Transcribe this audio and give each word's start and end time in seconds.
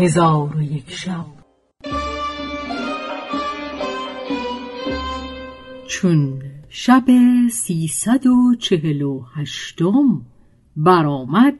هزار 0.00 0.56
و 0.56 0.62
یک 0.62 0.90
شب. 0.90 1.26
چون 5.88 6.42
شب 6.68 7.04
سیصد 7.50 8.26
و 8.26 8.54
چهل 8.58 9.02
و 9.02 9.22
هشتم 9.34 10.22
برآمد 10.76 11.54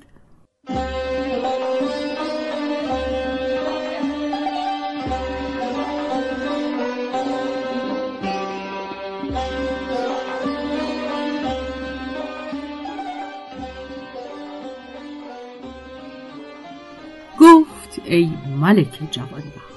ای 18.10 18.30
ملک 18.60 18.98
جوانبخت 19.10 19.70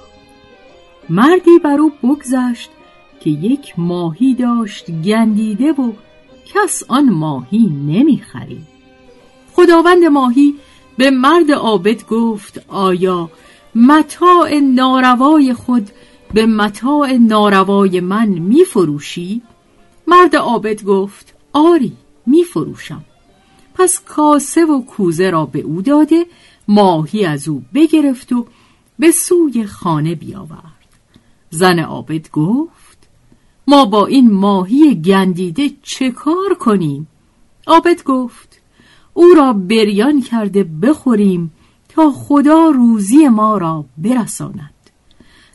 مردی 1.09 1.59
بر 1.63 1.77
او 1.79 1.91
بگذشت 2.03 2.69
که 3.19 3.29
یک 3.29 3.73
ماهی 3.77 4.33
داشت 4.33 4.91
گندیده 4.91 5.71
و 5.71 5.91
کس 6.45 6.83
آن 6.87 7.09
ماهی 7.09 7.69
نمی‌خرید. 7.87 8.67
خداوند 9.53 10.03
ماهی 10.03 10.55
به 10.97 11.09
مرد 11.09 11.51
عابد 11.51 12.07
گفت 12.07 12.65
آیا 12.67 13.29
متاع 13.75 14.59
ناروای 14.59 15.53
خود 15.53 15.89
به 16.33 16.45
متاع 16.45 17.13
ناروای 17.13 17.99
من 17.99 18.27
میفروشی؟ 18.27 19.41
مرد 20.07 20.35
عابد 20.35 20.83
گفت 20.83 21.33
آری 21.53 21.93
میفروشم. 22.25 23.05
پس 23.75 23.99
کاسه 24.05 24.65
و 24.65 24.81
کوزه 24.81 25.29
را 25.29 25.45
به 25.45 25.59
او 25.59 25.81
داده 25.81 26.25
ماهی 26.67 27.25
از 27.25 27.47
او 27.47 27.63
بگرفت 27.73 28.33
و 28.33 28.45
به 28.99 29.11
سوی 29.11 29.65
خانه 29.65 30.15
بیاورد. 30.15 30.73
زن 31.49 31.79
عابد 31.79 32.29
گفت 32.31 32.97
ما 33.67 33.85
با 33.85 34.05
این 34.05 34.31
ماهی 34.31 34.95
گندیده 34.95 35.69
چه 35.81 36.11
کار 36.11 36.55
کنیم؟ 36.59 37.07
عابد 37.67 38.03
گفت 38.03 38.61
او 39.13 39.27
را 39.37 39.53
بریان 39.53 40.21
کرده 40.21 40.63
بخوریم 40.63 41.51
تا 41.89 42.11
خدا 42.11 42.69
روزی 42.69 43.27
ما 43.27 43.57
را 43.57 43.85
برساند. 43.97 44.73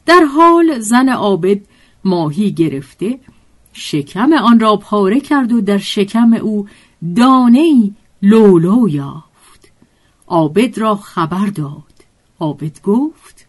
در 0.06 0.24
حال 0.24 0.78
زن 0.78 1.08
عابد 1.08 1.60
ماهی 2.04 2.52
گرفته 2.52 3.18
شکم 3.72 4.32
آن 4.32 4.60
را 4.60 4.76
پاره 4.76 5.20
کرد 5.20 5.52
و 5.52 5.60
در 5.60 5.78
شکم 5.78 6.32
او 6.32 6.66
دانه 7.16 7.90
لولو 8.22 8.88
یافت. 8.88 9.27
عابد 10.28 10.78
را 10.78 10.96
خبر 10.96 11.46
داد. 11.46 11.82
عابد 12.40 12.82
گفت 12.82 13.46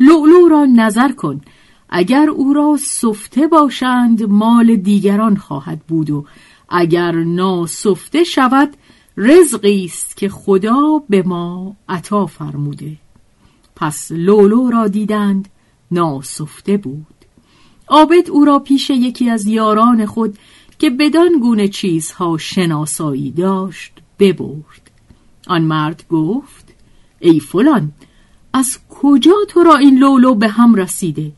لولو 0.00 0.48
را 0.48 0.64
نظر 0.64 1.12
کن. 1.12 1.40
اگر 1.88 2.30
او 2.30 2.52
را 2.52 2.76
سفته 2.80 3.46
باشند 3.46 4.22
مال 4.22 4.76
دیگران 4.76 5.36
خواهد 5.36 5.80
بود 5.80 6.10
و 6.10 6.24
اگر 6.68 7.12
ناسفته 7.12 8.24
شود 8.24 8.76
رزقی 9.16 9.84
است 9.84 10.16
که 10.16 10.28
خدا 10.28 11.02
به 11.08 11.22
ما 11.22 11.76
عطا 11.88 12.26
فرموده. 12.26 12.96
پس 13.76 14.12
لولو 14.12 14.70
را 14.70 14.88
دیدند 14.88 15.48
ناسفته 15.90 16.76
بود. 16.76 17.06
عابد 17.88 18.30
او 18.30 18.44
را 18.44 18.58
پیش 18.58 18.90
یکی 18.90 19.30
از 19.30 19.46
یاران 19.46 20.06
خود 20.06 20.38
که 20.78 20.90
بدان 20.90 21.40
گونه 21.40 21.68
چیزها 21.68 22.38
شناسایی 22.38 23.30
داشت 23.30 23.92
ببرد. 24.18 24.87
آن 25.48 25.62
مرد 25.62 26.04
گفت 26.10 26.74
ای 27.20 27.40
فلان 27.40 27.92
از 28.52 28.78
کجا 28.88 29.34
تو 29.48 29.62
را 29.62 29.76
این 29.76 29.98
لولو 29.98 30.34
به 30.34 30.48
هم 30.48 30.74
رسیده؟ 30.74 31.32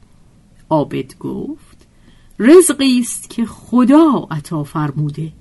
عابد 0.71 1.19
گفت 1.19 1.87
رزقی 2.39 2.99
است 2.99 3.31
که 3.31 3.47
خدا 3.47 4.27
عطا 4.31 4.65
فرموده. 4.65 5.33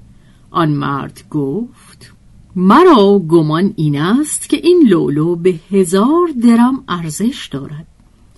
آن 0.52 0.70
مرد 0.70 1.24
گفت 1.30 2.14
مرا 2.56 3.20
گمان 3.20 3.74
این 3.76 4.02
است 4.02 4.50
که 4.50 4.58
این 4.58 4.88
لولو 4.88 5.36
به 5.36 5.60
هزار 5.72 6.28
درم 6.44 6.84
ارزش 6.88 7.50
دارد. 7.52 7.88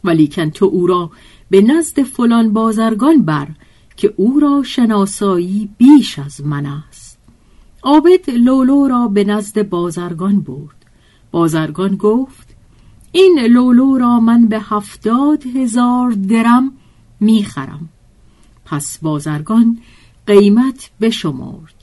ولیکن 0.04 0.50
تو 0.50 0.66
او 0.66 0.88
را 0.88 1.12
به 1.50 1.62
نزد 1.62 2.04
فلان 2.04 2.54
بازرگان 2.54 3.22
بر 3.22 3.48
که 3.98 4.14
او 4.18 4.40
را 4.40 4.64
شناسایی 4.64 5.70
بیش 5.78 6.20
از 6.20 6.46
من 6.46 6.66
است. 6.66 7.11
عابد 7.84 8.30
لولو 8.30 8.88
را 8.88 9.08
به 9.08 9.24
نزد 9.24 9.70
بازرگان 9.70 10.40
برد. 10.40 10.86
بازرگان 11.32 11.96
گفت 11.96 12.48
این 13.12 13.40
لولو 13.40 13.98
را 13.98 14.20
من 14.20 14.48
به 14.48 14.60
هفتاد 14.60 15.46
هزار 15.46 16.12
درم 16.12 16.72
می‌خرم. 17.20 17.90
پس 18.66 18.98
بازرگان 19.02 19.80
قیمت 20.28 20.90
بشمرد. 21.02 21.74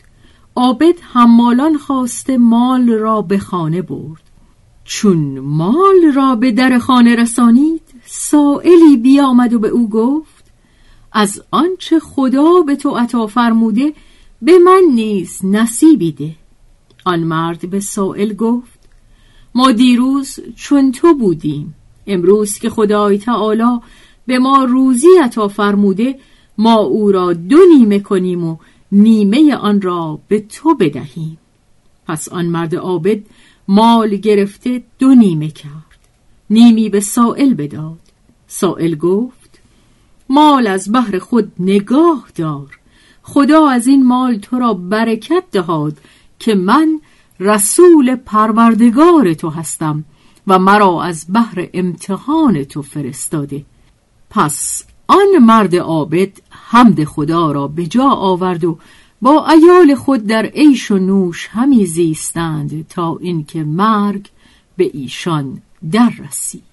عابد 0.57 0.95
حمالان 1.13 1.79
خواسته 1.79 2.39
مال 2.39 2.89
را 2.91 3.23
به 3.23 3.39
خانه 3.39 3.83
برد. 3.83 4.23
چون 4.85 5.39
مال 5.39 6.13
را 6.15 6.35
به 6.35 6.53
در 6.53 6.79
خانه 6.79 7.17
رسانید 7.17 7.83
سائلی 8.05 8.97
بیامد 8.97 9.55
و 9.55 9.59
به 9.59 9.69
او 9.69 9.89
گفت 9.89 10.45
از 11.13 11.43
آنچه 11.51 11.99
خدا 12.01 12.63
به 12.67 12.77
تو 12.77 12.91
عطا 12.91 13.27
فرموده 13.27 13.93
به 14.43 14.59
من 14.59 14.83
نیز 14.95 15.41
نصیبی 15.45 16.13
ده. 16.13 16.35
آن 17.05 17.21
مرد 17.21 17.71
به 17.71 17.81
سائل 17.81 18.35
گفت 18.35 18.79
ما 19.55 19.73
دیروز 19.73 20.41
چون 20.57 20.93
تو 20.93 21.15
بودیم. 21.15 21.75
امروز 22.07 22.59
که 22.59 22.71
خدای 22.71 23.19
تعالی 23.19 23.81
به 24.27 24.39
ما 24.39 24.65
روزی 24.65 25.09
عطا 25.23 25.49
فرموده 25.49 26.19
ما 26.59 26.75
او 26.75 27.13
را 27.13 27.33
دو 27.33 27.59
نیمه 27.77 27.99
کنیم 27.99 28.45
و 28.45 28.57
نیمه 28.93 29.55
آن 29.55 29.81
را 29.81 30.19
به 30.29 30.41
تو 30.41 30.75
بدهیم. 30.75 31.39
پس 32.07 32.29
آن 32.29 32.47
مرد 32.47 32.75
عابد 32.75 33.23
مال 33.69 34.17
گرفته 34.17 34.83
دو 34.99 35.15
نیمه 35.15 35.49
کرد. 35.49 35.73
نیمی 36.51 36.89
به 36.89 37.01
سائل 37.01 37.55
بداد. 37.55 37.99
سائل 38.47 38.95
گفت 38.95 39.59
مال 40.29 40.67
از 40.67 40.93
بحر 40.93 41.19
خود 41.19 41.53
نگاه 41.59 42.29
دار. 42.35 42.78
خدا 43.31 43.69
از 43.69 43.87
این 43.87 44.07
مال 44.07 44.39
تو 44.39 44.59
را 44.59 44.75
برکت 44.75 45.45
دهاد 45.53 45.97
که 46.39 46.55
من 46.55 47.01
رسول 47.41 48.17
پروردگار 48.17 49.35
تو 49.35 49.51
هستم 49.51 50.05
و 50.47 50.59
مرا 50.59 51.03
از 51.03 51.27
بحر 51.33 51.69
امتحان 51.75 52.65
تو 52.65 52.83
فرستاده. 52.83 53.65
پس 54.31 54.85
آن 55.07 55.39
مرد 55.41 55.77
عابد 55.77 56.33
حمد 56.51 57.05
خدا 57.05 57.53
را 57.53 57.69
به 57.69 57.87
جا 57.87 58.09
آورد 58.09 58.65
و 58.65 58.79
با 59.23 59.47
ایال 59.49 59.95
خود 59.95 60.27
در 60.27 60.47
عیش 60.47 60.91
و 60.91 60.99
نوش 60.99 61.49
همی 61.53 61.87
زیستند 61.87 62.89
تا 62.89 63.19
اینکه 63.21 63.65
مرگ 63.65 64.29
به 64.77 64.91
ایشان 64.95 65.63
در 65.93 66.13
رسید. 66.29 66.68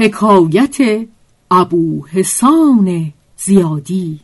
حکایت 0.00 1.06
ابو 1.50 2.06
حسان 2.06 3.12
زیادی. 3.36 4.20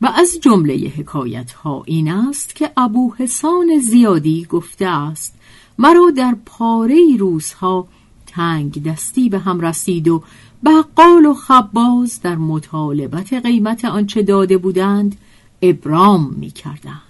و 0.00 0.12
از 0.16 0.40
جمله 0.40 0.74
حکایت 0.74 1.52
ها 1.52 1.82
این 1.86 2.10
است 2.10 2.54
که 2.54 2.70
ابو 2.76 3.14
حسان 3.18 3.78
زیادی 3.78 4.44
گفته 4.44 4.86
است 4.86 5.34
مرا 5.78 6.10
در 6.16 6.36
پاره 6.46 7.16
روزها 7.18 7.88
تنگ 8.28 8.82
دستی 8.82 9.28
به 9.28 9.38
هم 9.38 9.60
رسید 9.60 10.08
و 10.08 10.22
بقال 10.64 11.26
و 11.26 11.34
خباز 11.34 12.20
در 12.22 12.36
مطالبت 12.36 13.32
قیمت 13.32 13.84
آنچه 13.84 14.22
داده 14.22 14.58
بودند 14.58 15.16
ابرام 15.62 16.34
می 16.38 16.50
کردند 16.50 17.02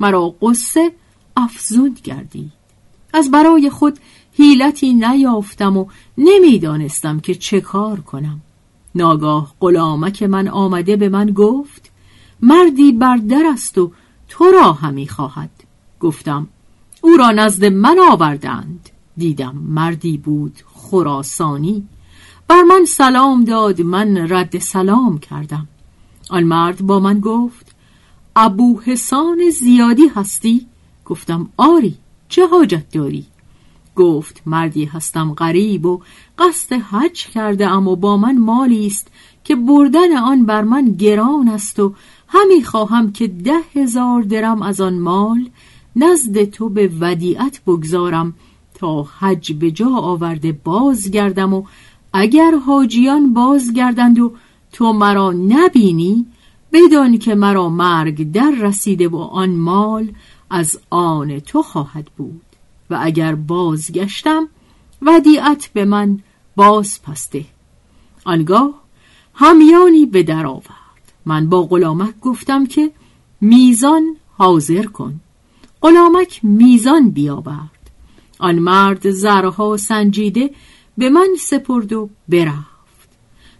مرا 0.00 0.34
قصه 0.42 0.92
افزون 1.36 1.96
گردید. 2.04 2.52
از 3.12 3.30
برای 3.30 3.70
خود 3.70 3.98
حیلتی 4.32 4.94
نیافتم 4.94 5.76
و 5.76 5.86
نمی‌دانستم 6.18 7.20
که 7.20 7.34
چه 7.34 7.60
کار 7.60 8.00
کنم. 8.00 8.40
ناگاه 8.94 9.54
غلامک 9.60 10.22
من 10.22 10.48
آمده 10.48 10.96
به 10.96 11.08
من 11.08 11.26
گفت 11.30 11.90
مردی 12.40 12.92
بر 12.92 13.16
در 13.16 13.50
است 13.52 13.78
و 13.78 13.92
تو 14.28 14.44
را 14.44 14.72
همی 14.72 15.08
خواهد. 15.08 15.50
گفتم 16.00 16.48
او 17.00 17.16
را 17.16 17.30
نزد 17.30 17.64
من 17.64 17.98
آوردند. 18.10 18.90
دیدم 19.18 19.56
مردی 19.68 20.18
بود 20.18 20.58
خراسانی 20.74 21.86
بر 22.48 22.62
من 22.62 22.84
سلام 22.84 23.44
داد 23.44 23.82
من 23.82 24.32
رد 24.32 24.58
سلام 24.58 25.18
کردم 25.18 25.68
آن 26.30 26.42
مرد 26.44 26.82
با 26.82 27.00
من 27.00 27.20
گفت 27.20 27.74
ابو 28.36 28.80
حسان 28.80 29.50
زیادی 29.50 30.08
هستی؟ 30.14 30.66
گفتم 31.04 31.48
آری 31.56 31.94
چه 32.28 32.46
حاجت 32.46 32.90
داری؟ 32.92 33.26
گفت 33.96 34.42
مردی 34.46 34.84
هستم 34.84 35.34
غریب 35.34 35.86
و 35.86 36.00
قصد 36.38 36.72
حج 36.72 37.26
کرده 37.26 37.68
ام 37.68 37.88
و 37.88 37.96
با 37.96 38.16
من 38.16 38.38
مالی 38.38 38.86
است 38.86 39.08
که 39.44 39.56
بردن 39.56 40.16
آن 40.16 40.46
بر 40.46 40.62
من 40.62 40.92
گران 40.92 41.48
است 41.48 41.80
و 41.80 41.94
همی 42.28 42.64
خواهم 42.64 43.12
که 43.12 43.26
ده 43.26 43.60
هزار 43.74 44.22
درم 44.22 44.62
از 44.62 44.80
آن 44.80 44.98
مال 44.98 45.50
نزد 45.96 46.44
تو 46.44 46.68
به 46.68 46.90
ودیعت 47.00 47.60
بگذارم 47.66 48.34
تا 48.78 49.02
حج 49.02 49.52
به 49.52 49.70
جا 49.70 49.90
آورده 49.90 50.52
بازگردم 50.52 51.54
و 51.54 51.62
اگر 52.12 52.54
حاجیان 52.66 53.34
بازگردند 53.34 54.18
و 54.18 54.32
تو 54.72 54.92
مرا 54.92 55.32
نبینی 55.32 56.26
بدان 56.72 57.18
که 57.18 57.34
مرا 57.34 57.68
مرگ 57.68 58.32
در 58.32 58.50
رسیده 58.60 59.08
و 59.08 59.16
آن 59.16 59.50
مال 59.50 60.12
از 60.50 60.80
آن 60.90 61.40
تو 61.40 61.62
خواهد 61.62 62.06
بود. 62.16 62.42
و 62.90 62.98
اگر 63.02 63.34
بازگشتم 63.34 64.48
ودیعت 65.02 65.70
به 65.72 65.84
من 65.84 66.18
باز 66.56 67.02
پسته 67.02 67.44
آنگاه 68.24 68.74
همیانی 69.34 70.06
به 70.06 70.22
در 70.22 70.46
آورد. 70.46 71.12
من 71.26 71.48
با 71.48 71.62
غلامک 71.62 72.20
گفتم 72.20 72.66
که 72.66 72.90
میزان 73.40 74.16
حاضر 74.36 74.82
کن. 74.82 75.20
غلامک 75.82 76.40
میزان 76.42 77.10
بیاورد. 77.10 77.77
آن 78.38 78.58
مرد 78.58 79.10
زرها 79.10 79.76
سنجیده 79.76 80.50
به 80.98 81.10
من 81.10 81.28
سپرد 81.38 81.92
و 81.92 82.10
برفت. 82.28 82.78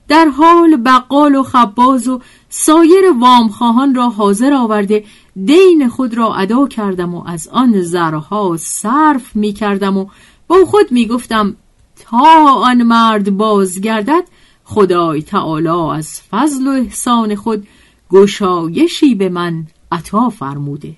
در 0.08 0.28
حال 0.28 0.76
بقال 0.76 1.34
و 1.34 1.42
خباز 1.42 2.08
و 2.08 2.20
سایر 2.48 3.04
وامخواهان 3.20 3.94
را 3.94 4.08
حاضر 4.08 4.52
آورده 4.52 5.04
دین 5.44 5.88
خود 5.88 6.14
را 6.14 6.34
ادا 6.34 6.66
کردم 6.66 7.14
و 7.14 7.22
از 7.26 7.48
آن 7.48 7.82
زرها 7.82 8.56
صرف 8.58 9.36
می 9.36 9.52
کردم 9.52 9.96
و 9.96 10.06
با 10.48 10.64
خود 10.64 10.92
می 10.92 11.06
گفتم 11.06 11.56
تا 11.96 12.54
آن 12.54 12.82
مرد 12.82 13.36
بازگردد 13.36 14.24
خدای 14.64 15.22
تعالی 15.22 15.68
از 15.68 16.20
فضل 16.20 16.66
و 16.66 16.70
احسان 16.70 17.34
خود 17.34 17.66
گشایشی 18.10 19.14
به 19.14 19.28
من 19.28 19.66
عطا 19.92 20.28
فرموده. 20.28 20.96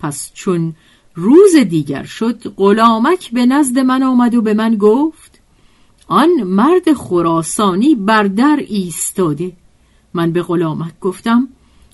پس 0.00 0.30
چون 0.34 0.74
روز 1.14 1.56
دیگر 1.56 2.02
شد 2.02 2.54
غلامک 2.56 3.30
به 3.30 3.46
نزد 3.46 3.78
من 3.78 4.02
آمد 4.02 4.34
و 4.34 4.42
به 4.42 4.54
من 4.54 4.76
گفت 4.76 5.40
آن 6.08 6.30
مرد 6.42 6.92
خراسانی 6.92 7.94
بر 7.94 8.22
در 8.22 8.64
ایستاده. 8.68 9.52
من 10.14 10.32
به 10.32 10.42
غلامک 10.42 11.00
گفتم 11.00 11.48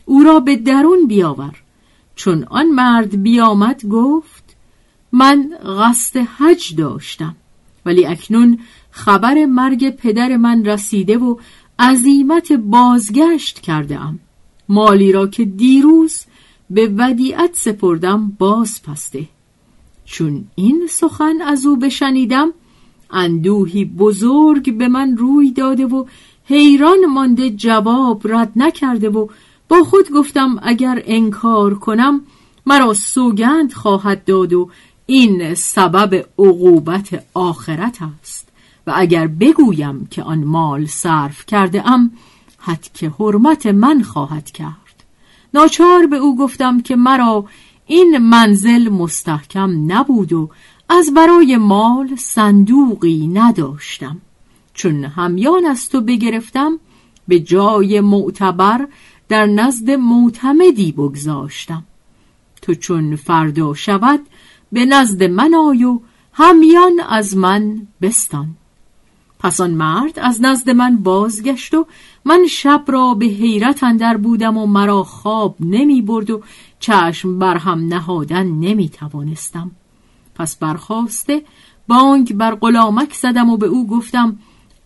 او 0.04 0.22
را 0.22 0.40
به 0.40 0.56
درون 0.56 1.06
بیاور. 1.06 1.62
چون 2.14 2.44
آن 2.44 2.66
مرد 2.66 3.22
بیامد 3.22 3.86
گفت 3.86 4.56
من 5.12 5.50
قصد 5.78 6.16
حج 6.16 6.74
داشتم 6.76 7.36
ولی 7.86 8.06
اکنون 8.06 8.58
خبر 8.90 9.44
مرگ 9.44 9.90
پدر 9.90 10.36
من 10.36 10.64
رسیده 10.64 11.18
و 11.18 11.36
عزیمت 11.78 12.52
بازگشت 12.52 13.60
کرده 13.60 14.00
ام 14.00 14.18
مالی 14.68 15.12
را 15.12 15.26
که 15.26 15.44
دیروز 15.44 16.24
به 16.70 16.92
ودیعت 16.96 17.50
سپردم 17.54 18.32
باز 18.38 18.82
پسته. 18.82 19.28
چون 20.04 20.44
این 20.54 20.86
سخن 20.90 21.42
از 21.42 21.66
او 21.66 21.76
بشنیدم 21.76 22.52
اندوهی 23.10 23.84
بزرگ 23.84 24.78
به 24.78 24.88
من 24.88 25.16
روی 25.16 25.50
داده 25.50 25.86
و 25.86 26.04
حیران 26.44 27.06
مانده 27.06 27.50
جواب 27.50 28.22
رد 28.24 28.52
نکرده 28.56 29.08
و 29.08 29.26
با 29.68 29.84
خود 29.84 30.10
گفتم 30.10 30.58
اگر 30.62 31.02
انکار 31.06 31.74
کنم 31.74 32.20
مرا 32.66 32.94
سوگند 32.94 33.72
خواهد 33.72 34.24
داد 34.24 34.52
و 34.52 34.70
این 35.06 35.54
سبب 35.54 36.26
عقوبت 36.38 37.24
آخرت 37.34 37.98
است. 38.20 38.48
و 38.86 38.92
اگر 38.96 39.26
بگویم 39.26 40.06
که 40.10 40.22
آن 40.22 40.44
مال 40.44 40.86
صرف 40.86 41.46
کرده 41.46 41.88
ام 41.88 42.10
حد 42.58 42.88
که 42.94 43.10
حرمت 43.18 43.66
من 43.66 44.02
خواهد 44.02 44.50
کرد. 44.50 44.89
ناچار 45.54 46.06
به 46.06 46.16
او 46.16 46.36
گفتم 46.36 46.80
که 46.80 46.96
مرا 46.96 47.44
این 47.86 48.18
منزل 48.18 48.88
مستحکم 48.88 49.92
نبود 49.92 50.32
و 50.32 50.50
از 50.88 51.14
برای 51.14 51.56
مال 51.56 52.16
صندوقی 52.16 53.26
نداشتم. 53.26 54.20
چون 54.74 55.04
همیان 55.04 55.64
از 55.64 55.88
تو 55.88 56.00
بگرفتم 56.00 56.78
به 57.28 57.40
جای 57.40 58.00
معتبر 58.00 58.88
در 59.28 59.46
نزد 59.46 59.90
معتمدی 59.90 60.92
بگذاشتم. 60.92 61.84
تو 62.62 62.74
چون 62.74 63.16
فردا 63.16 63.74
شود 63.74 64.20
به 64.72 64.84
نزد 64.84 65.22
من 65.22 65.54
آی 65.54 65.84
و 65.84 66.00
همیان 66.32 67.00
از 67.08 67.36
من 67.36 67.86
بستان. 68.02 68.56
پس 69.40 69.60
آن 69.60 69.70
مرد 69.70 70.18
از 70.18 70.42
نزد 70.42 70.70
من 70.70 70.96
بازگشت 70.96 71.74
و 71.74 71.86
من 72.24 72.46
شب 72.46 72.84
را 72.86 73.14
به 73.14 73.26
حیرت 73.26 73.84
اندر 73.84 74.16
بودم 74.16 74.56
و 74.56 74.66
مرا 74.66 75.02
خواب 75.02 75.56
نمی 75.60 76.02
برد 76.02 76.30
و 76.30 76.42
چشم 76.80 77.38
بر 77.38 77.56
هم 77.56 77.86
نهادن 77.86 78.46
نمی 78.46 78.88
توانستم. 78.88 79.70
پس 80.34 80.56
برخواسته 80.56 81.42
بانگ 81.88 82.34
بر 82.34 82.54
غلامک 82.54 83.12
زدم 83.12 83.50
و 83.50 83.56
به 83.56 83.66
او 83.66 83.86
گفتم 83.86 84.38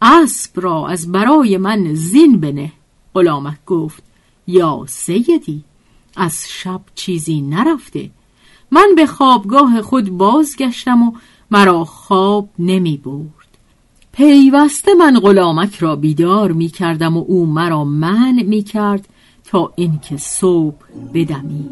اسب 0.03 0.61
را 0.61 0.89
از 0.89 1.12
برای 1.12 1.56
من 1.56 1.95
زین 1.95 2.41
بنه. 2.41 2.73
غلامک 3.15 3.65
گفت 3.67 4.03
یا 4.47 4.85
سیدی 4.89 5.65
از 6.17 6.45
شب 6.49 6.81
چیزی 6.95 7.41
نرفته. 7.41 8.11
من 8.71 8.89
به 8.97 9.06
خوابگاه 9.06 9.83
خود 9.83 10.11
بازگشتم 10.11 11.03
و 11.03 11.12
مرا 11.51 11.85
خواب 11.85 12.49
نمی 12.59 12.97
برد. 12.97 13.44
پیوسته 14.17 14.95
من 14.95 15.21
غلامک 15.21 15.77
را 15.77 15.97
بیدار 15.97 16.53
می 16.53 16.69
کردم 16.69 17.17
و 17.17 17.25
او 17.29 17.47
مرا 17.47 17.85
من 17.85 18.43
می 18.43 18.63
کرد 18.63 19.09
تا 19.45 19.73
اینکه 19.77 20.17
صبح 20.17 20.77
بدمید. 21.15 21.71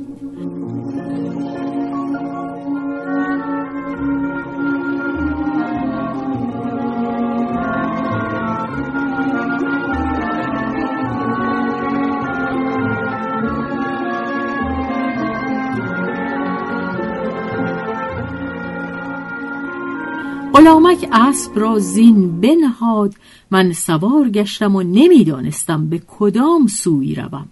غلامک 20.54 21.08
اسب 21.12 21.58
را 21.58 21.78
زین 21.78 22.40
بنهاد 22.40 23.14
من 23.50 23.72
سوار 23.72 24.30
گشتم 24.30 24.76
و 24.76 24.82
نمی‌دانستم 24.82 25.88
به 25.88 26.02
کدام 26.18 26.66
سوی 26.66 27.14
روم. 27.14 27.48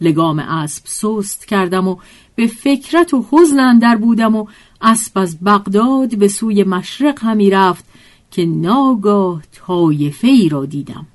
لگام 0.00 0.38
اسب 0.38 0.82
سست 0.86 1.46
کردم 1.46 1.88
و 1.88 1.96
به 2.34 2.46
فکرت 2.46 3.14
و 3.14 3.26
حزن 3.30 3.60
اندر 3.60 3.96
بودم 3.96 4.36
و 4.36 4.46
اسب 4.80 5.18
از 5.18 5.38
بغداد 5.44 6.16
به 6.16 6.28
سوی 6.28 6.64
مشرق 6.64 7.24
همی 7.24 7.50
رفت 7.50 7.84
که 8.30 8.46
ناگاه 8.46 9.42
طایفه 9.52 10.28
ای 10.28 10.48
را 10.48 10.64
دیدم. 10.64 11.06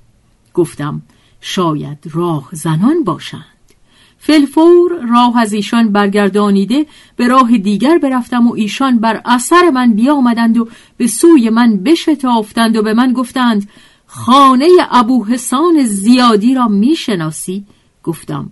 گفتم 0.54 1.02
شاید 1.40 1.98
راه 2.12 2.48
زنان 2.52 3.04
باشند. 3.04 3.53
فلفور 4.26 4.92
راه 5.08 5.38
از 5.38 5.52
ایشان 5.52 5.92
برگردانیده 5.92 6.86
به 7.16 7.28
راه 7.28 7.58
دیگر 7.58 7.98
برفتم 7.98 8.46
و 8.46 8.54
ایشان 8.54 8.98
بر 8.98 9.22
اثر 9.24 9.70
من 9.70 9.92
بیامدند 9.92 10.58
و 10.58 10.68
به 10.96 11.06
سوی 11.06 11.50
من 11.50 11.76
بشتافتند 11.76 12.76
و 12.76 12.82
به 12.82 12.94
من 12.94 13.12
گفتند 13.12 13.68
خانه 14.06 14.68
ابو 14.90 15.26
حسان 15.26 15.84
زیادی 15.84 16.54
را 16.54 16.68
می‌شناسی؟ 16.68 17.64
گفتم 18.02 18.50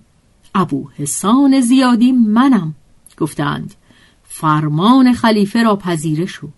ابو 0.55 0.88
حسان 0.97 1.61
زیادی 1.61 2.12
منم. 2.12 2.75
گفتند 3.19 3.75
فرمان 4.25 5.12
خلیفه 5.12 5.62
را 5.62 5.76
پذیره 5.76 6.26
شو. 6.26 6.49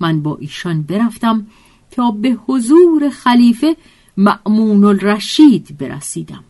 من 0.00 0.22
با 0.22 0.36
ایشان 0.40 0.82
برفتم 0.82 1.46
تا 1.90 2.10
به 2.10 2.36
حضور 2.46 3.08
خلیفه 3.10 3.76
معمون 4.16 4.84
الرشید 4.84 5.78
برسیدم. 5.78 6.44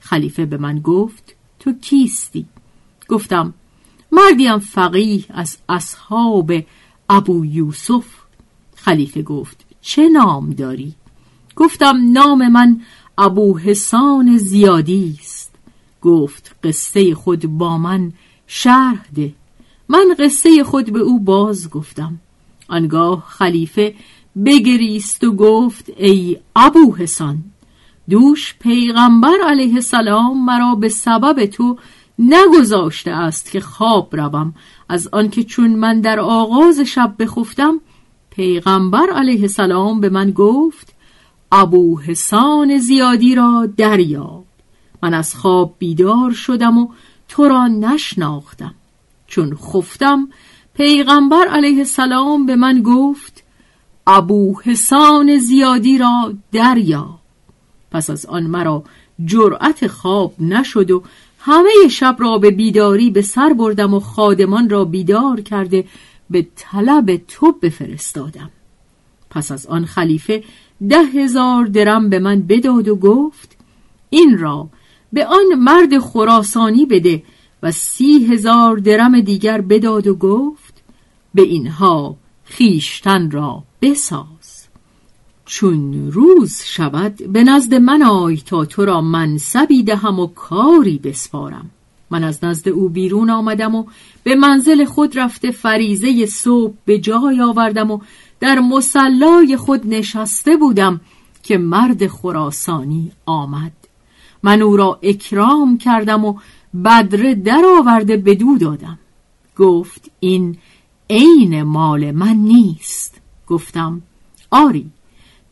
خلیفه 0.00 0.46
به 0.46 0.56
من 0.56 0.80
گفت 0.80 1.33
تو 1.64 1.72
کیستی؟ 1.72 2.46
گفتم 3.08 3.54
مردیم 4.12 4.58
فقیه 4.58 5.24
از 5.28 5.56
اصحاب 5.68 6.52
ابو 7.10 7.44
یوسف 7.44 8.04
خلیفه 8.76 9.22
گفت 9.22 9.64
چه 9.80 10.08
نام 10.08 10.50
داری؟ 10.50 10.94
گفتم 11.56 12.12
نام 12.12 12.48
من 12.48 12.80
ابو 13.18 13.58
حسان 13.58 14.36
زیادی 14.36 15.18
است 15.20 15.52
گفت 16.02 16.54
قصه 16.64 17.14
خود 17.14 17.46
با 17.46 17.78
من 17.78 18.12
شرح 18.46 19.06
ده 19.14 19.32
من 19.88 20.14
قصه 20.18 20.64
خود 20.64 20.92
به 20.92 21.00
او 21.00 21.20
باز 21.20 21.70
گفتم 21.70 22.20
آنگاه 22.68 23.24
خلیفه 23.28 23.94
بگریست 24.46 25.24
و 25.24 25.32
گفت 25.32 25.90
ای 25.96 26.36
ابو 26.56 26.96
حسان 26.96 27.44
دوش 28.10 28.54
پیغمبر 28.60 29.36
علیه 29.46 29.74
السلام 29.74 30.44
مرا 30.44 30.74
به 30.74 30.88
سبب 30.88 31.46
تو 31.46 31.76
نگذاشته 32.18 33.10
است 33.10 33.50
که 33.50 33.60
خواب 33.60 34.16
روم. 34.16 34.54
از 34.88 35.08
آنکه 35.12 35.44
چون 35.44 35.70
من 35.74 36.00
در 36.00 36.20
آغاز 36.20 36.80
شب 36.80 37.14
بخفتم 37.18 37.80
پیغمبر 38.30 39.10
علیه 39.14 39.40
السلام 39.40 40.00
به 40.00 40.08
من 40.08 40.30
گفت 40.30 40.94
ابو 41.52 42.00
حسان 42.00 42.78
زیادی 42.78 43.34
را 43.34 43.68
دریاب. 43.76 44.44
من 45.02 45.14
از 45.14 45.34
خواب 45.34 45.74
بیدار 45.78 46.32
شدم 46.32 46.78
و 46.78 46.88
تو 47.28 47.48
را 47.48 47.66
نشناختم. 47.66 48.74
چون 49.26 49.56
خفتم 49.56 50.28
پیغمبر 50.74 51.48
علیه 51.48 51.78
السلام 51.78 52.46
به 52.46 52.56
من 52.56 52.82
گفت 52.82 53.44
ابو 54.06 54.60
حسان 54.64 55.38
زیادی 55.38 55.98
را 55.98 56.34
دریاب. 56.52 57.23
پس 57.94 58.10
از 58.10 58.26
آن 58.26 58.42
مرا 58.42 58.84
جرأت 59.24 59.86
خواب 59.86 60.34
نشد 60.40 60.90
و 60.90 61.02
همه 61.38 61.88
شب 61.90 62.16
را 62.18 62.38
به 62.38 62.50
بیداری 62.50 63.10
به 63.10 63.22
سر 63.22 63.52
بردم 63.52 63.94
و 63.94 64.00
خادمان 64.00 64.70
را 64.70 64.84
بیدار 64.84 65.40
کرده 65.40 65.84
به 66.30 66.46
طلب 66.56 67.16
تو 67.16 67.52
بفرستادم. 67.52 68.50
پس 69.30 69.52
از 69.52 69.66
آن 69.66 69.84
خلیفه 69.84 70.44
ده 70.88 71.02
هزار 71.02 71.64
درم 71.64 72.10
به 72.10 72.18
من 72.18 72.42
بداد 72.42 72.88
و 72.88 72.96
گفت 72.96 73.56
این 74.10 74.38
را 74.38 74.68
به 75.12 75.26
آن 75.26 75.54
مرد 75.58 75.98
خراسانی 75.98 76.86
بده 76.86 77.22
و 77.62 77.72
سی 77.72 78.26
هزار 78.26 78.76
درم 78.76 79.20
دیگر 79.20 79.60
بداد 79.60 80.06
و 80.06 80.14
گفت 80.14 80.82
به 81.34 81.42
اینها 81.42 82.16
خیشتن 82.44 83.30
را 83.30 83.62
بساز. 83.82 84.53
چون 85.46 86.12
روز 86.12 86.62
شود 86.64 87.16
به 87.32 87.44
نزد 87.44 87.74
من 87.74 88.02
آی 88.02 88.36
تا 88.36 88.64
تو 88.64 88.84
را 88.84 89.00
منصبی 89.00 89.82
دهم 89.82 90.20
و 90.20 90.26
کاری 90.26 90.98
بسپارم. 90.98 91.70
من 92.10 92.24
از 92.24 92.44
نزد 92.44 92.68
او 92.68 92.88
بیرون 92.88 93.30
آمدم 93.30 93.74
و 93.74 93.84
به 94.22 94.34
منزل 94.34 94.84
خود 94.84 95.18
رفته 95.18 95.50
فریزه 95.50 96.26
صبح 96.26 96.74
به 96.84 96.98
جای 96.98 97.40
آوردم 97.40 97.90
و 97.90 97.98
در 98.40 98.58
مسلای 98.58 99.56
خود 99.56 99.86
نشسته 99.86 100.56
بودم 100.56 101.00
که 101.42 101.58
مرد 101.58 102.06
خراسانی 102.06 103.12
آمد. 103.26 103.72
من 104.42 104.62
او 104.62 104.76
را 104.76 104.98
اکرام 105.02 105.78
کردم 105.78 106.24
و 106.24 106.34
بدره 106.84 107.34
در 107.34 107.62
آورده 107.78 108.16
بدو 108.16 108.58
دادم. 108.58 108.98
گفت 109.56 110.10
این 110.20 110.56
عین 111.10 111.62
مال 111.62 112.10
من 112.10 112.36
نیست. 112.36 113.20
گفتم 113.46 114.02
آری. 114.50 114.90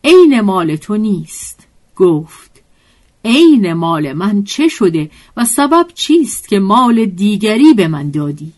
عین 0.05 0.41
مال 0.41 0.77
تو 0.77 0.97
نیست. 0.97 1.69
گفت 1.97 2.63
عین 3.25 3.73
مال 3.73 4.13
من 4.13 4.45
چه 4.45 4.69
شده 4.69 5.11
و 5.37 5.45
سبب 5.45 5.87
چیست 5.95 6.49
که 6.49 6.59
مال 6.59 7.05
دیگری 7.05 7.75
به 7.75 7.89
من 7.89 8.11
دادی؟ 8.11 8.53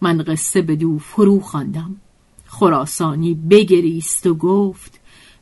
من 0.00 0.22
قصه 0.22 0.62
به 0.62 0.76
دو 0.76 0.98
فرو 0.98 1.40
خواندم. 1.40 1.96
خراسانی 2.46 3.34
بگریست 3.34 4.26
و 4.26 4.34
گفت 4.34 5.00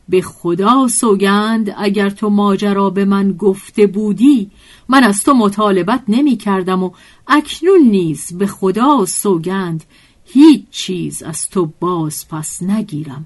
به 0.09 0.21
خدا 0.21 0.87
سوگند 0.87 1.75
اگر 1.77 2.09
تو 2.09 2.29
ماجرا 2.29 2.89
به 2.89 3.05
من 3.05 3.31
گفته 3.31 3.87
بودی 3.87 4.51
من 4.89 5.03
از 5.03 5.23
تو 5.23 5.33
مطالبت 5.33 6.03
نمی 6.07 6.37
کردم 6.37 6.83
و 6.83 6.91
اکنون 7.27 7.81
نیز 7.81 8.37
به 8.37 8.47
خدا 8.47 9.05
سوگند 9.05 9.83
هیچ 10.25 10.63
چیز 10.71 11.23
از 11.23 11.49
تو 11.49 11.71
باز 11.79 12.27
پس 12.27 12.63
نگیرم. 12.63 13.25